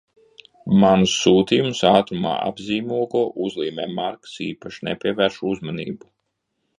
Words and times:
Manus 0.83 1.11
sūtījumus 1.25 1.81
ātrumā 1.89 2.31
apzīmogo, 2.47 3.21
uzlīmē 3.49 3.85
markas, 3.99 4.35
īpaši 4.47 4.87
nepievērš 4.89 5.39
uzmanību. 5.55 6.15